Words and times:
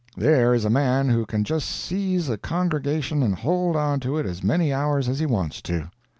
There 0.17 0.55
is 0.55 0.65
a 0.65 0.69
man 0.71 1.09
who 1.09 1.27
can 1.27 1.43
just 1.43 1.69
seize 1.69 2.27
a 2.27 2.35
congregation 2.35 3.21
and 3.21 3.35
hold 3.35 3.75
on 3.75 3.99
to 3.99 4.17
it 4.17 4.25
as 4.25 4.41
many 4.43 4.73
hours 4.73 5.07
as 5.07 5.19
he 5.19 5.27
wants 5.27 5.61
to. 5.61 5.91